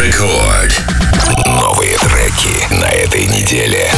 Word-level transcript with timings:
Рекорд. 0.00 0.82
Новые 1.44 1.98
треки 1.98 2.72
на 2.72 2.86
этой 2.86 3.26
неделе. 3.26 3.90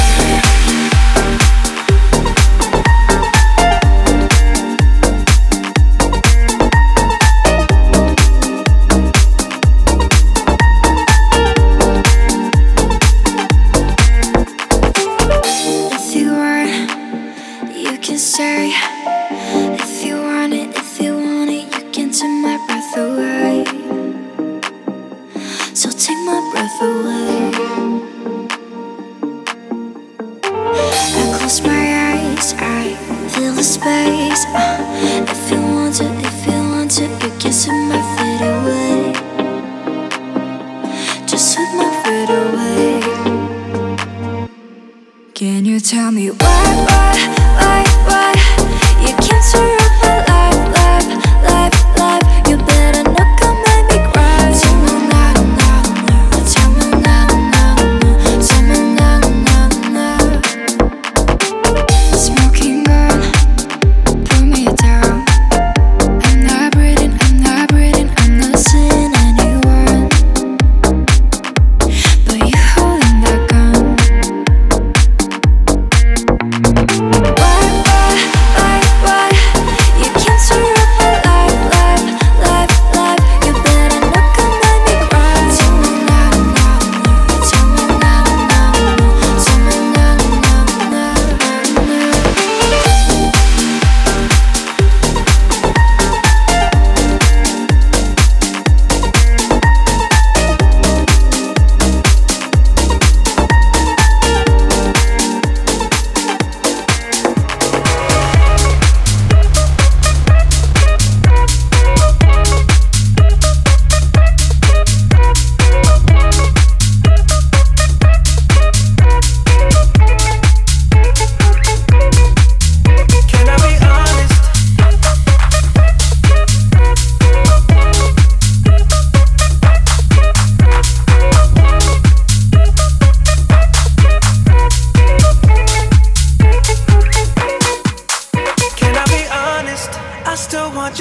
say 18.22 18.71
So 25.82 25.90
take 25.90 26.16
my 26.24 26.38
breath 26.52 26.80
away. 26.80 27.50
I 30.44 31.36
close 31.36 31.60
my 31.62 31.84
eyes, 32.12 32.54
I 32.56 32.94
feel 33.30 33.52
the 33.52 33.64
space. 33.64 34.46
Uh, 34.54 34.78
if 35.28 35.50
you 35.50 35.60
want 35.60 35.96
to, 35.96 36.04
if 36.04 36.46
you 36.46 36.52
want 36.70 36.90
to, 36.92 37.02
you 37.02 37.30
can 37.40 37.52
set 37.52 37.74
my 37.90 38.00
feet 38.14 38.42
away. 38.46 39.12
Just 41.26 41.50
set 41.52 41.70
my 41.74 41.90
feet 42.04 42.30
away. 42.30 43.00
Can 45.34 45.64
you 45.64 45.80
tell 45.80 46.12
me 46.12 46.30
why, 46.30 46.86
why? 46.86 47.41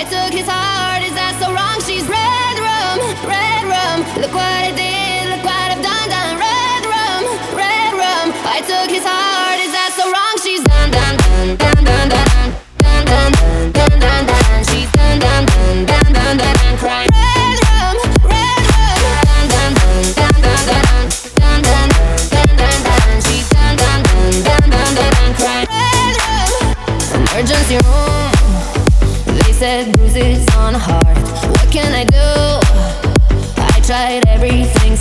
I 0.00 0.04
took 0.04 0.32
his 0.32 0.46
heart. 0.46 0.67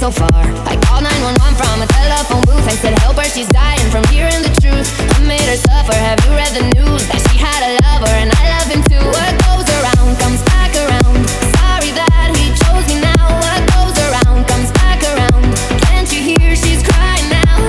so 0.07 0.23
far. 0.23 0.43
I 0.63 0.79
called 0.87 1.03
911 1.03 1.35
from 1.59 1.83
a 1.83 1.87
telephone 1.91 2.43
booth. 2.47 2.63
I 2.63 2.75
said, 2.79 2.95
Help 3.03 3.19
her, 3.19 3.27
she's 3.27 3.49
dying 3.51 3.87
from 3.91 4.07
hearing 4.07 4.39
the 4.39 4.53
truth. 4.63 4.87
I 5.03 5.19
made 5.27 5.43
her 5.43 5.59
suffer. 5.67 5.95
Have 5.95 6.19
you 6.23 6.31
read 6.31 6.53
the 6.55 6.63
news? 6.79 7.03
That 7.11 7.19
she 7.27 7.35
had 7.35 7.59
a 7.67 7.71
lover 7.83 8.13
and 8.15 8.31
I 8.31 8.43
love 8.55 8.67
him 8.71 8.83
too. 8.87 9.03
What 9.03 9.33
goes 9.43 9.67
around 9.67 10.15
comes 10.23 10.39
back 10.47 10.71
around. 10.79 11.27
Sorry 11.59 11.91
that 11.91 12.31
he 12.39 12.55
chose 12.55 12.87
me 12.87 13.03
now. 13.03 13.25
What 13.43 13.59
goes 13.75 13.95
around 13.99 14.47
comes 14.47 14.71
back 14.79 15.03
around. 15.03 15.43
Can't 15.83 16.07
you 16.07 16.23
hear 16.23 16.55
she's 16.55 16.83
crying 16.87 17.27
out? 17.51 17.67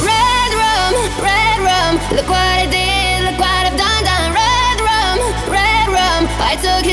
Red 0.00 0.50
rum, 0.56 0.92
red 1.20 1.58
rum. 1.60 1.92
Look 2.16 2.28
what 2.30 2.56
I 2.56 2.72
did, 2.72 3.28
look 3.28 3.36
what 3.36 3.68
I've 3.68 3.76
done, 3.76 4.02
done. 4.08 4.32
Red 4.32 4.76
rum, 4.80 5.18
red 5.52 5.86
rum. 5.92 6.22
I 6.40 6.56
took 6.56 6.88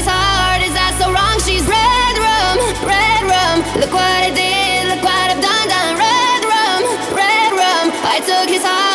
took 8.27 8.49
his 8.49 8.61
heart. 8.61 8.86